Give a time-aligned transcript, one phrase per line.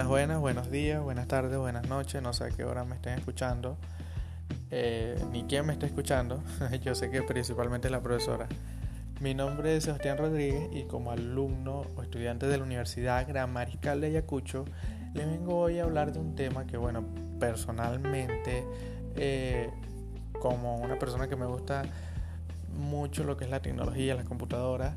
[0.00, 2.22] Buenas, buenas, buenos días, buenas tardes, buenas noches.
[2.22, 3.76] No sé a qué hora me estén escuchando,
[4.70, 6.42] eh, ni quién me está escuchando.
[6.82, 8.48] Yo sé que principalmente la profesora.
[9.20, 14.00] Mi nombre es Sebastián Rodríguez y como alumno o estudiante de la Universidad Gran Mariscal
[14.00, 14.64] de Ayacucho,
[15.12, 17.04] les vengo hoy a hablar de un tema que, bueno,
[17.38, 18.64] personalmente,
[19.16, 19.68] eh,
[20.40, 21.82] como una persona que me gusta
[22.74, 24.94] mucho lo que es la tecnología, las computadoras,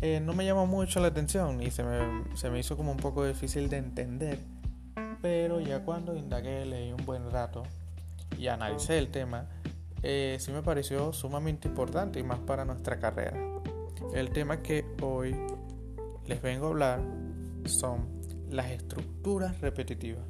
[0.00, 3.68] eh, no me llamó mucho la atención y se me, hizo como un poco difícil
[3.68, 4.38] de entender.
[5.20, 7.64] Pero ya cuando indagué, leí un buen rato
[8.38, 9.48] y analicé el tema,
[10.02, 13.36] eh, sí me pareció sumamente importante y más para nuestra carrera.
[14.14, 15.34] El tema que hoy
[16.26, 17.00] les vengo a hablar
[17.64, 18.06] son
[18.48, 20.24] las estructuras repetitivas.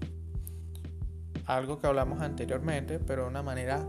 [1.44, 3.84] Algo que hablamos anteriormente, pero de una manera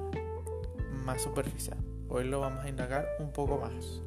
[1.06, 1.78] más superficial.
[2.10, 4.02] Hoy lo vamos a indagar un poco más.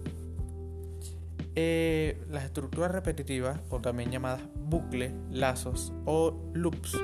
[1.55, 6.97] Eh, las estructuras repetitivas, o también llamadas bucles, lazos o loops,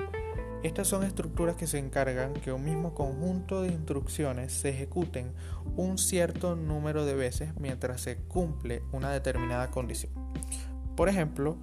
[0.65, 5.33] estas son estructuras que se encargan que un mismo conjunto de instrucciones se ejecuten
[5.77, 10.13] un cierto número de veces mientras se cumple una determinada condición.
[10.97, 11.59] Por ejemplo,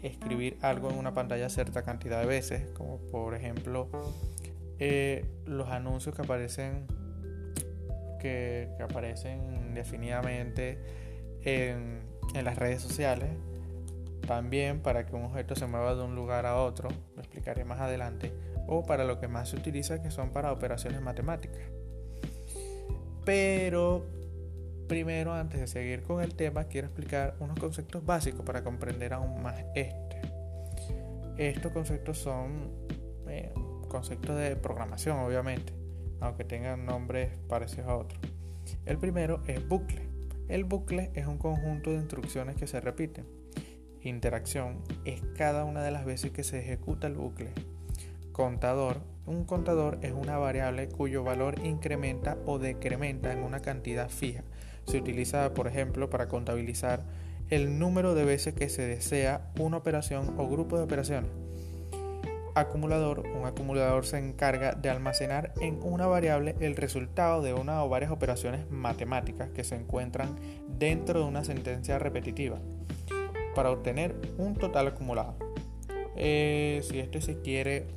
[0.00, 3.88] escribir algo en una pantalla cierta cantidad de veces, como por ejemplo
[4.78, 6.86] eh, los anuncios que aparecen
[8.20, 10.78] que, aparecen definitivamente
[11.42, 12.00] en
[12.36, 13.30] en las redes sociales.
[14.26, 17.80] También para que un objeto se mueva de un lugar a otro, lo explicaré más
[17.80, 18.32] adelante,
[18.66, 21.62] o para lo que más se utiliza que son para operaciones matemáticas.
[23.24, 24.04] Pero
[24.88, 29.42] primero, antes de seguir con el tema, quiero explicar unos conceptos básicos para comprender aún
[29.42, 30.20] más este.
[31.36, 32.70] Estos conceptos son
[33.28, 33.52] eh,
[33.88, 35.72] conceptos de programación, obviamente,
[36.20, 38.20] aunque tengan nombres parecidos a otros.
[38.84, 40.15] El primero es bucle.
[40.48, 43.26] El bucle es un conjunto de instrucciones que se repiten.
[44.00, 47.50] Interacción es cada una de las veces que se ejecuta el bucle.
[48.30, 49.00] Contador.
[49.26, 54.44] Un contador es una variable cuyo valor incrementa o decrementa en una cantidad fija.
[54.86, 57.02] Se utiliza, por ejemplo, para contabilizar
[57.50, 61.30] el número de veces que se desea una operación o grupo de operaciones
[62.56, 67.88] acumulador, un acumulador se encarga de almacenar en una variable el resultado de una o
[67.90, 70.34] varias operaciones matemáticas que se encuentran
[70.66, 72.58] dentro de una sentencia repetitiva
[73.54, 75.36] para obtener un total acumulado.
[76.16, 77.88] Eh, si este se quiere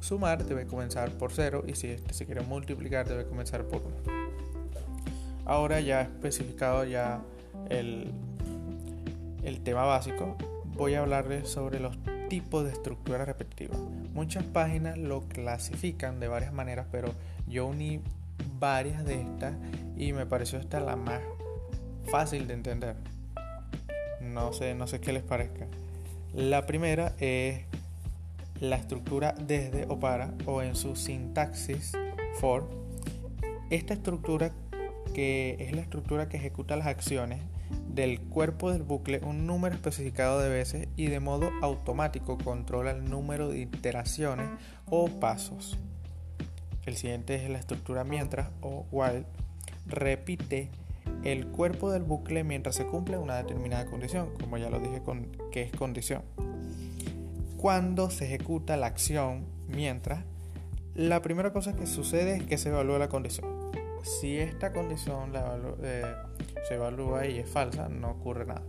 [0.00, 3.90] sumar, debe comenzar por 0 y si este se quiere multiplicar, debe comenzar por 1.
[5.46, 7.22] Ahora ya especificado ya
[7.70, 8.12] el,
[9.42, 10.36] el tema básico,
[10.76, 11.96] voy a hablarles sobre los
[12.28, 13.76] tipo de estructura repetitiva.
[14.14, 17.12] Muchas páginas lo clasifican de varias maneras, pero
[17.48, 18.00] yo uní
[18.58, 19.54] varias de estas
[19.96, 21.20] y me pareció esta la más
[22.06, 22.96] fácil de entender.
[24.20, 25.66] No sé, no sé qué les parezca.
[26.34, 27.64] La primera es
[28.60, 31.92] la estructura desde o para o en su sintaxis
[32.40, 32.68] for.
[33.70, 34.52] Esta estructura
[35.14, 37.40] que es la estructura que ejecuta las acciones
[37.96, 43.08] del cuerpo del bucle un número especificado de veces y de modo automático controla el
[43.08, 44.48] número de iteraciones
[44.84, 45.78] o pasos.
[46.84, 49.24] El siguiente es la estructura mientras o while.
[49.86, 50.68] Repite
[51.24, 55.32] el cuerpo del bucle mientras se cumple una determinada condición, como ya lo dije con
[55.50, 56.22] que es condición.
[57.56, 60.22] Cuando se ejecuta la acción mientras,
[60.94, 63.72] la primera cosa que sucede es que se evalúa la condición.
[64.02, 65.32] Si esta condición
[65.82, 66.04] eh,
[66.66, 68.62] se evalúa y es falsa, no ocurre nada.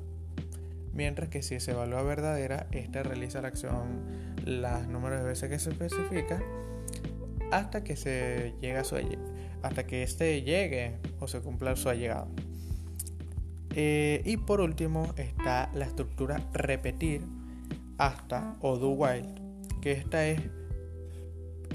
[0.93, 4.01] Mientras que si se evalúa verdadera, esta realiza la acción
[4.45, 6.41] las números de veces que se especifica
[7.51, 8.97] hasta que se llega a su
[9.61, 12.27] hasta que éste llegue o se cumpla su llegado.
[13.75, 17.21] Eh, y por último está la estructura repetir
[17.97, 19.35] hasta o do while,
[19.81, 20.41] que esta es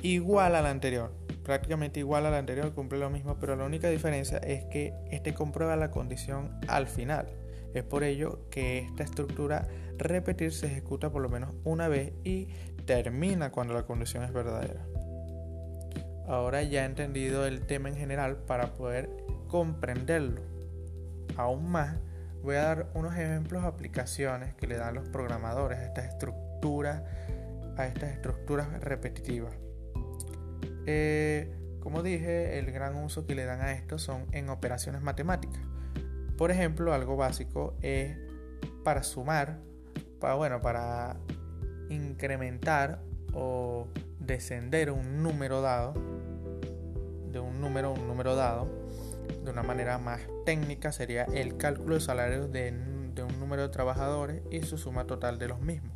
[0.02, 4.38] igual a la anterior prácticamente igual al anterior, cumple lo mismo, pero la única diferencia
[4.38, 7.26] es que este comprueba la condición al final.
[7.74, 9.66] Es por ello que esta estructura
[9.96, 12.48] repetir se ejecuta por lo menos una vez y
[12.86, 14.86] termina cuando la condición es verdadera.
[16.26, 19.10] Ahora ya he entendido el tema en general para poder
[19.48, 20.52] comprenderlo
[21.36, 21.96] aún más,
[22.42, 27.02] voy a dar unos ejemplos de aplicaciones que le dan los programadores a estas estructuras,
[27.76, 29.54] a estas estructuras repetitivas.
[30.86, 35.60] Eh, como dije, el gran uso que le dan a esto son en operaciones matemáticas.
[36.36, 38.16] Por ejemplo, algo básico es
[38.84, 39.58] para sumar,
[40.20, 41.16] para, bueno, para
[41.88, 43.02] incrementar
[43.32, 43.88] o
[44.20, 45.94] descender un número dado,
[47.30, 48.68] de un número a un número dado,
[49.44, 52.72] de una manera más técnica sería el cálculo de salarios de,
[53.14, 55.92] de un número de trabajadores y su suma total de los mismos.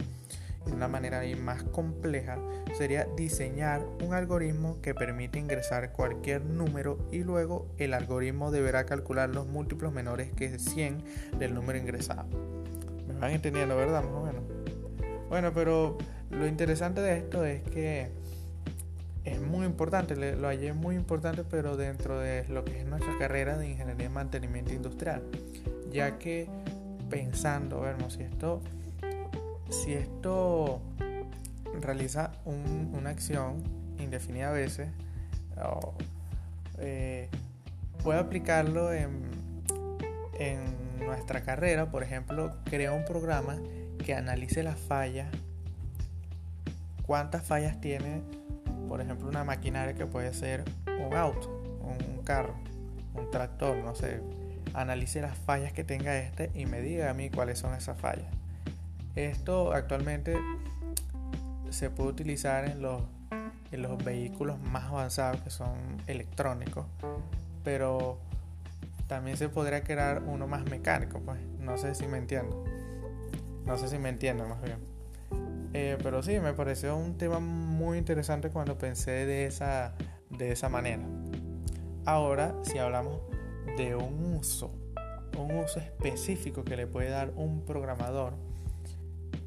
[0.67, 2.39] De una manera más compleja,
[2.77, 9.31] sería diseñar un algoritmo que permite ingresar cualquier número y luego el algoritmo deberá calcular
[9.31, 11.05] los múltiplos menores que 100
[11.39, 12.27] del número ingresado.
[13.07, 14.03] ¿Me van entendiendo, verdad?
[14.03, 14.43] Más o menos.
[15.29, 15.97] Bueno, pero
[16.31, 18.11] lo interesante de esto es que
[19.25, 23.59] es muy importante, lo hallé muy importante, pero dentro de lo que es nuestra carrera
[23.59, 25.23] de ingeniería y mantenimiento industrial,
[25.93, 26.49] ya que
[27.11, 28.61] pensando, vernos si esto,
[29.71, 30.81] si esto
[31.81, 33.63] realiza una acción
[33.99, 34.89] indefinida a veces,
[36.79, 37.29] eh,
[38.03, 39.23] puedo aplicarlo en,
[40.39, 40.65] en
[41.05, 43.57] nuestra carrera, por ejemplo, crea un programa
[44.05, 45.29] que analice las fallas,
[47.07, 48.23] cuántas fallas tiene
[48.89, 51.49] por ejemplo, una maquinaria que puede ser un auto,
[51.83, 52.55] un carro,
[53.15, 54.21] un tractor, no sé,
[54.75, 58.27] analice las fallas que tenga este y me diga a mí cuáles son esas fallas.
[59.17, 60.37] Esto actualmente
[61.71, 63.03] se puede utilizar en los,
[63.73, 66.87] en los vehículos más avanzados que son electrónicos,
[67.65, 68.19] pero
[69.07, 72.63] también se podría crear uno más mecánico, pues no sé si me entiendo.
[73.65, 74.79] No sé si me entiendo más bien.
[75.73, 79.95] Eh, pero sí, me pareció un tema muy interesante cuando pensé de esa,
[80.31, 81.05] de esa manera.
[82.05, 83.21] Ahora, si hablamos
[83.77, 84.73] de un uso,
[85.39, 88.35] un uso específico que le puede dar un programador,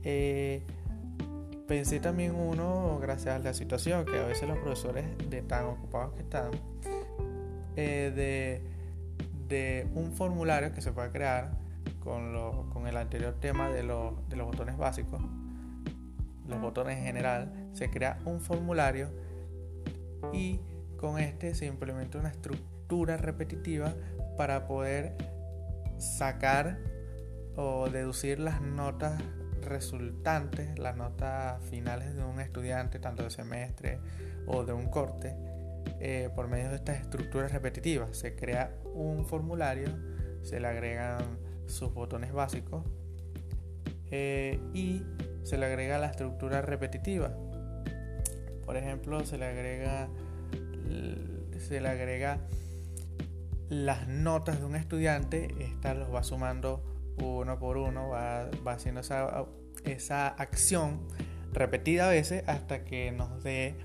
[0.04, 0.64] eh,
[1.68, 6.14] pensé también uno, gracias a la situación, que a veces los profesores de tan ocupados
[6.14, 6.52] que están,
[7.76, 8.62] eh, de,
[9.48, 11.52] de, un formulario que se puede crear
[12.00, 15.22] con, lo, con el anterior tema de, de los botones básicos
[16.50, 19.10] los botones en general, se crea un formulario
[20.34, 20.60] y
[20.98, 23.94] con este se implementa una estructura repetitiva
[24.38, 25.16] para poder
[25.98, 26.80] sacar
[27.56, 29.22] o deducir las notas
[29.64, 34.00] resultantes, las notas finales de un estudiante, tanto de semestre
[34.48, 35.36] o de un corte,
[36.00, 38.18] eh, por medio de estas estructuras repetitivas.
[38.18, 39.90] Se crea un formulario,
[40.44, 42.84] se le agregan sus botones básicos
[44.12, 45.04] eh, y
[45.44, 47.32] se le agrega la estructura repetitiva.
[48.66, 50.10] Por ejemplo, se le agrega
[51.60, 52.40] se le agrega
[53.70, 56.84] las notas de un estudiante, estas los va sumando
[57.26, 59.46] uno por uno, va, haciendo esa,
[59.86, 61.00] esa, acción
[61.54, 63.76] repetida a veces hasta que nos dé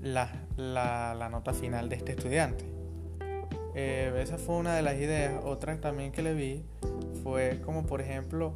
[0.00, 2.64] la, la, nota final de este estudiante.
[3.74, 5.42] Eh, esa fue una de las ideas.
[5.44, 6.64] Otra también que le vi
[7.22, 8.54] fue como por ejemplo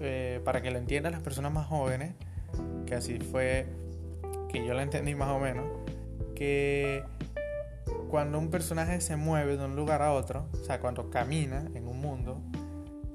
[0.00, 2.14] eh, para que lo entiendan las personas más jóvenes,
[2.86, 3.66] que así fue
[4.48, 5.66] que yo lo entendí más o menos,
[6.34, 7.04] que
[8.08, 11.86] cuando un personaje se mueve de un lugar a otro, o sea, cuando camina en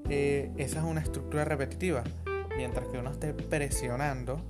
[0.10, 2.04] eh, esa es una estructura repetitiva.
[2.58, 4.42] Mientras que uno esté presionando,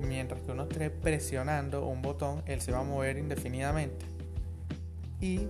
[0.00, 4.06] mientras que uno esté presionando un botón, él se va a mover indefinidamente.
[5.20, 5.46] Y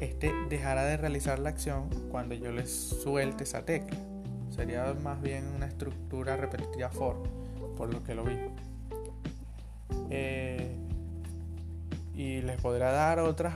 [0.00, 3.96] este dejará de realizar la acción cuando yo le suelte esa tecla
[4.58, 7.16] sería más bien una estructura repetitiva for,
[7.76, 8.36] por lo que lo vi.
[10.10, 10.76] Eh,
[12.16, 13.54] y les podrá dar otras,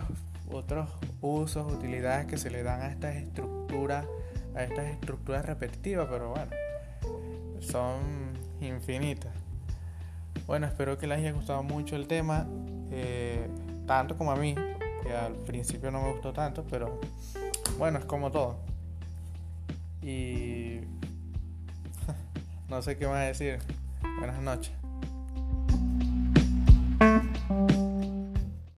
[0.49, 0.89] otros
[1.21, 4.07] usos, utilidades que se le dan a estas estructuras,
[4.55, 6.51] a estas estructuras repetitivas, pero bueno,
[7.61, 9.33] son infinitas.
[10.47, 12.47] Bueno, espero que les haya gustado mucho el tema,
[12.91, 13.49] eh,
[13.87, 14.55] tanto como a mí,
[15.03, 17.01] que al principio no me gustó tanto, pero
[17.79, 18.59] bueno, es como todo.
[20.03, 20.81] Y
[22.69, 23.59] no sé qué más decir.
[24.19, 24.82] Buenas noches.